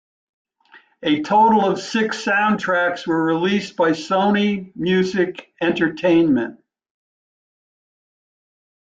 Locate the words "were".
3.05-3.23